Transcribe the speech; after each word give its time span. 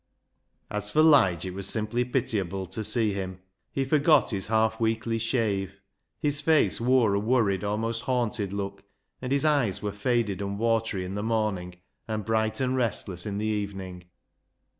As 0.71 0.89
for 0.89 1.03
Lige, 1.03 1.45
it 1.45 1.53
was 1.53 1.67
simply 1.69 2.03
pitiable 2.03 2.65
to 2.65 2.83
see 2.83 3.13
him. 3.13 3.39
He 3.71 3.85
forgot 3.85 4.31
his 4.31 4.47
half 4.47 4.79
weekly 4.79 5.19
shave. 5.19 5.79
His 6.19 6.41
face 6.41 6.81
wore 6.81 7.13
a 7.13 7.19
worried, 7.19 7.63
almost 7.63 8.01
haunted 8.05 8.51
look, 8.51 8.81
and 9.21 9.31
his 9.31 9.45
eyes 9.45 9.83
were 9.83 9.91
faded 9.91 10.41
and 10.41 10.57
watery 10.57 11.05
in 11.05 11.13
the 11.13 11.21
morning, 11.21 11.75
and 12.07 12.25
bright 12.25 12.59
and 12.59 12.75
restless 12.75 13.27
in 13.27 13.37
the 13.37 13.45
evening. 13.45 14.05